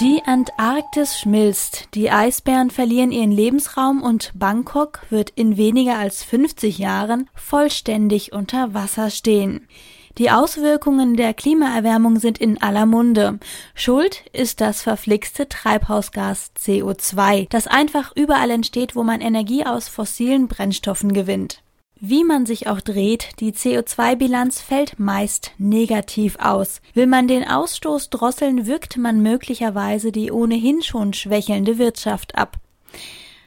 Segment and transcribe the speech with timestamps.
[0.00, 6.78] Die Antarktis schmilzt, die Eisbären verlieren ihren Lebensraum und Bangkok wird in weniger als 50
[6.78, 9.68] Jahren vollständig unter Wasser stehen.
[10.16, 13.40] Die Auswirkungen der Klimaerwärmung sind in aller Munde.
[13.74, 20.48] Schuld ist das verflixte Treibhausgas CO2, das einfach überall entsteht, wo man Energie aus fossilen
[20.48, 21.62] Brennstoffen gewinnt.
[22.02, 26.80] Wie man sich auch dreht, die CO2-Bilanz fällt meist negativ aus.
[26.94, 32.56] Will man den Ausstoß drosseln, wirkt man möglicherweise die ohnehin schon schwächelnde Wirtschaft ab.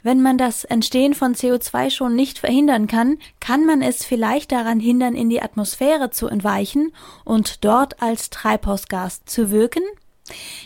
[0.03, 4.79] Wenn man das Entstehen von CO2 schon nicht verhindern kann, kann man es vielleicht daran
[4.79, 6.93] hindern, in die Atmosphäre zu entweichen
[7.25, 9.83] und dort als Treibhausgas zu wirken?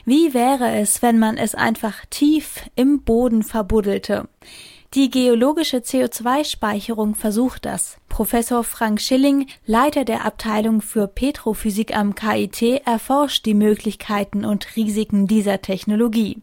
[0.03, 4.27] Wie wäre es, wenn man es einfach tief im Boden verbuddelte?
[4.93, 7.97] Die geologische CO2-Speicherung versucht das.
[8.07, 15.27] Professor Frank Schilling, Leiter der Abteilung für Petrophysik am KIT, erforscht die Möglichkeiten und Risiken
[15.27, 16.41] dieser Technologie.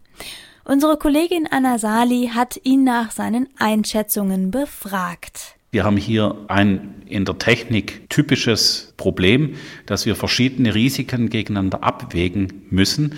[0.67, 5.57] Unsere Kollegin Anna Sali hat ihn nach seinen Einschätzungen befragt.
[5.71, 12.67] Wir haben hier ein in der Technik typisches Problem, dass wir verschiedene Risiken gegeneinander abwägen
[12.71, 13.15] müssen.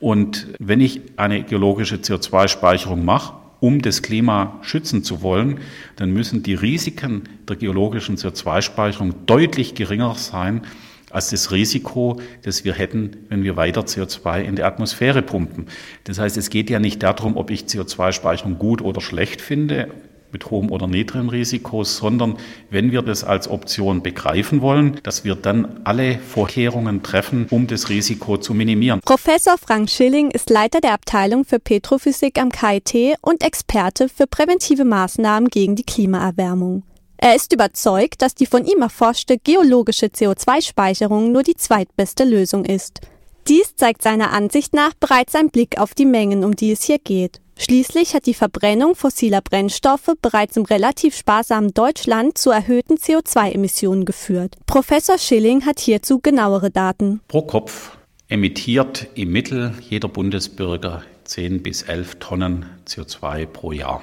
[0.00, 5.60] Und wenn ich eine geologische CO2-Speicherung mache, um das Klima schützen zu wollen,
[5.96, 10.62] dann müssen die Risiken der geologischen CO2-Speicherung deutlich geringer sein
[11.10, 15.66] als das Risiko, das wir hätten, wenn wir weiter CO2 in die Atmosphäre pumpen.
[16.04, 19.90] Das heißt, es geht ja nicht darum, ob ich CO2-Speicherung gut oder schlecht finde
[20.34, 22.36] mit hohem oder niedrigem Risiko, sondern
[22.68, 27.88] wenn wir das als Option begreifen wollen, dass wir dann alle Vorkehrungen treffen, um das
[27.88, 29.00] Risiko zu minimieren.
[29.02, 34.84] Professor Frank Schilling ist Leiter der Abteilung für Petrophysik am KIT und Experte für präventive
[34.84, 36.82] Maßnahmen gegen die Klimaerwärmung.
[37.16, 43.00] Er ist überzeugt, dass die von ihm erforschte geologische CO2-Speicherung nur die zweitbeste Lösung ist.
[43.48, 46.98] Dies zeigt seiner Ansicht nach bereits ein Blick auf die Mengen, um die es hier
[46.98, 47.40] geht.
[47.56, 54.56] Schließlich hat die Verbrennung fossiler Brennstoffe bereits im relativ sparsamen Deutschland zu erhöhten CO2-Emissionen geführt.
[54.66, 57.20] Professor Schilling hat hierzu genauere Daten.
[57.28, 57.96] Pro Kopf
[58.28, 64.02] emittiert im Mittel jeder Bundesbürger 10 bis 11 Tonnen CO2 pro Jahr.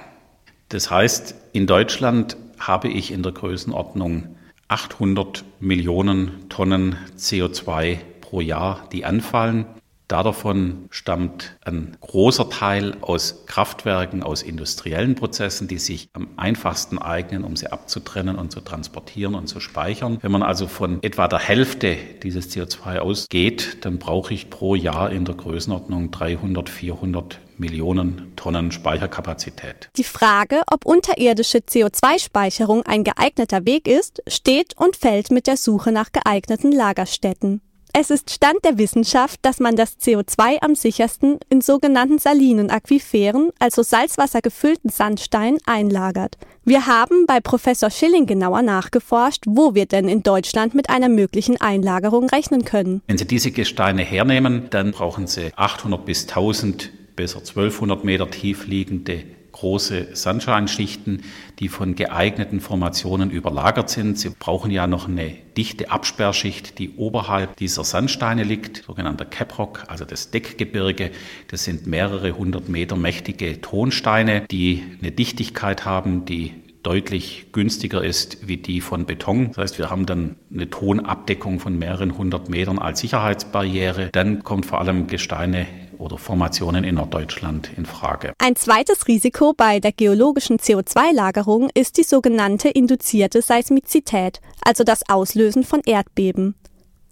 [0.70, 4.36] Das heißt, in Deutschland habe ich in der Größenordnung
[4.70, 9.66] 800 Millionen Tonnen CO2 pro Jahr, die anfallen.
[10.12, 17.46] Davon stammt ein großer Teil aus Kraftwerken, aus industriellen Prozessen, die sich am einfachsten eignen,
[17.46, 20.18] um sie abzutrennen und zu transportieren und zu speichern.
[20.22, 25.14] Wenn man also von etwa der Hälfte dieses CO2 ausgeht, dann brauche ich pro Jahr
[25.14, 29.92] in der Größenordnung 300, 400 Millionen Tonnen Speicherkapazität.
[29.96, 35.94] Die Frage, ob unterirdische CO2-Speicherung ein geeigneter Weg ist, steht und fällt mit der Suche
[35.94, 37.62] nach geeigneten Lagerstätten.
[37.94, 43.50] Es ist Stand der Wissenschaft, dass man das CO2 am sichersten in sogenannten salinen Aquiferen,
[43.60, 46.38] also salzwassergefüllten Sandstein, einlagert.
[46.64, 51.60] Wir haben bei Professor Schilling genauer nachgeforscht, wo wir denn in Deutschland mit einer möglichen
[51.60, 53.02] Einlagerung rechnen können.
[53.08, 58.68] Wenn Sie diese Gesteine hernehmen, dann brauchen Sie 800 bis 1000, besser 1200 Meter tief
[58.68, 61.24] liegende große Sandsteinschichten,
[61.60, 64.18] die von geeigneten Formationen überlagert sind.
[64.18, 70.06] Sie brauchen ja noch eine dichte Absperrschicht, die oberhalb dieser Sandsteine liegt, sogenannter Caprock, also
[70.06, 71.12] das Deckgebirge.
[71.50, 76.54] Das sind mehrere hundert Meter mächtige Tonsteine, die eine Dichtigkeit haben, die
[76.84, 79.50] deutlich günstiger ist wie die von Beton.
[79.50, 84.10] Das heißt, wir haben dann eine Tonabdeckung von mehreren hundert Metern als Sicherheitsbarriere.
[84.12, 85.68] Dann kommt vor allem Gesteine
[86.02, 88.34] oder Formationen in Norddeutschland in Frage.
[88.40, 95.64] Ein zweites Risiko bei der geologischen CO2-Lagerung ist die sogenannte induzierte Seismizität, also das Auslösen
[95.64, 96.56] von Erdbeben.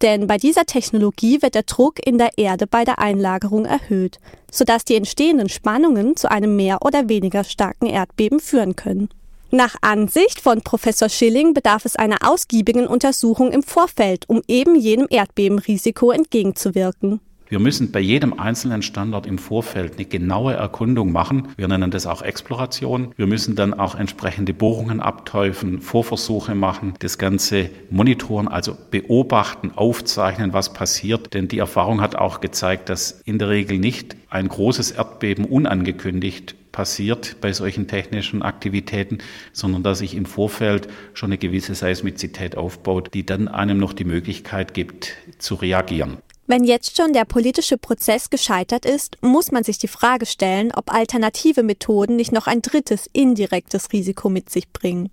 [0.02, 4.86] Denn bei dieser Technologie wird der Druck in der Erde bei der Einlagerung erhöht, sodass
[4.86, 9.10] die entstehenden Spannungen zu einem mehr oder weniger starken Erdbeben führen können.
[9.52, 15.08] Nach Ansicht von Professor Schilling bedarf es einer ausgiebigen Untersuchung im Vorfeld, um eben jenem
[15.10, 17.20] Erdbebenrisiko entgegenzuwirken.
[17.52, 21.48] Wir müssen bei jedem einzelnen Standort im Vorfeld eine genaue Erkundung machen.
[21.58, 23.12] Wir nennen das auch Exploration.
[23.18, 30.54] Wir müssen dann auch entsprechende Bohrungen abteufen, Vorversuche machen, das Ganze monitoren, also beobachten, aufzeichnen,
[30.54, 31.34] was passiert.
[31.34, 36.54] Denn die Erfahrung hat auch gezeigt, dass in der Regel nicht ein großes Erdbeben unangekündigt
[36.72, 39.18] passiert bei solchen technischen Aktivitäten,
[39.54, 44.06] sondern dass sich im Vorfeld schon eine gewisse Seismizität aufbaut, die dann einem noch die
[44.06, 46.20] Möglichkeit gibt, zu reagieren.
[46.50, 50.92] Wenn jetzt schon der politische Prozess gescheitert ist, muss man sich die Frage stellen, ob
[50.92, 55.12] alternative Methoden nicht noch ein drittes indirektes Risiko mit sich bringen.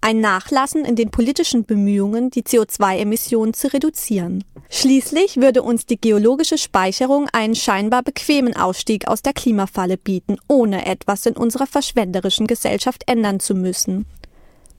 [0.00, 4.42] ein Nachlassen in den politischen Bemühungen, die CO2-Emissionen zu reduzieren.
[4.70, 10.86] Schließlich würde uns die geologische Speicherung einen scheinbar bequemen Ausstieg aus der Klimafalle bieten, ohne
[10.86, 14.04] etwas in unserer verschwenderischen Gesellschaft ändern zu müssen.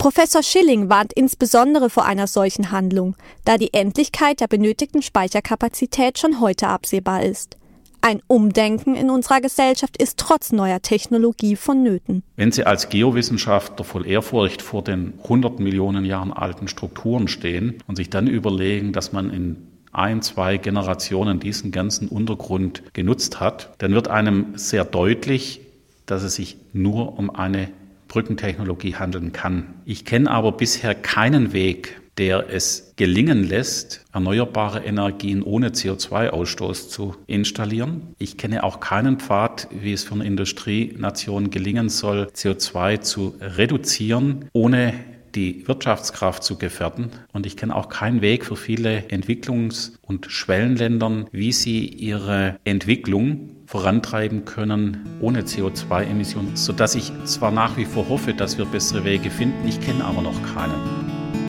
[0.04, 3.16] Professor Schilling warnt insbesondere vor einer solchen Handlung,
[3.46, 7.56] da die Endlichkeit der benötigten Speicherkapazität schon heute absehbar ist.
[8.02, 12.22] Ein Umdenken in unserer Gesellschaft ist trotz neuer Technologie vonnöten.
[12.36, 17.96] Wenn Sie als Geowissenschaftler voll Ehrfurcht vor den 100 Millionen Jahren alten Strukturen stehen und
[17.96, 19.56] sich dann überlegen, dass man in
[19.94, 25.62] ein, zwei Generationen diesen ganzen Untergrund genutzt hat, dann wird einem sehr deutlich,
[26.06, 27.70] dass es sich nur um eine
[28.14, 29.74] Brückentechnologie handeln kann.
[29.86, 37.16] Ich kenne aber bisher keinen Weg, der es gelingen lässt, erneuerbare Energien ohne CO2-Ausstoß zu
[37.26, 38.14] installieren.
[38.20, 44.48] Ich kenne auch keinen Pfad, wie es für eine Industrienation gelingen soll, CO2 zu reduzieren,
[44.54, 44.94] ohne
[45.36, 47.10] die Wirtschaftskraft zu gefährden.
[47.32, 53.50] Und ich kenne auch keinen Weg für viele Entwicklungs- und Schwellenländern, wie sie ihre Entwicklung
[53.66, 59.32] vorantreiben können ohne CO2-Emissionen, sodass ich zwar nach wie vor hoffe, dass wir bessere Wege
[59.32, 61.13] finden, ich kenne aber noch keinen.